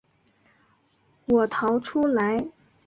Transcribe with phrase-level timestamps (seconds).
[1.27, 2.47] 我逃出来